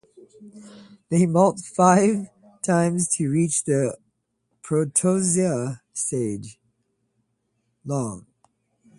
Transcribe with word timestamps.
They 1.09 1.27
molt 1.27 1.59
five 1.59 2.29
times 2.63 3.07
to 3.17 3.29
reach 3.29 3.65
the 3.65 3.99
protozoea 4.63 5.81
stage, 5.93 6.59
long. 7.85 8.25